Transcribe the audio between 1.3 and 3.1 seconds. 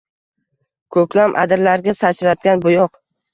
adirlarga sachratgan boʻyoq